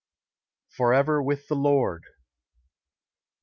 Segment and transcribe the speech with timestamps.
[0.69, 2.05] FOREVER WITH THE LORD.